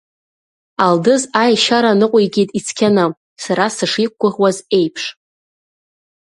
Алдыз 0.85 1.23
аешьара 1.41 1.99
ныҟәигеит 1.99 2.49
ицқьаны, 2.57 3.05
сара 3.43 3.65
сышиқәгәыӷуаз 3.75 4.57
еиԥш. 4.77 5.03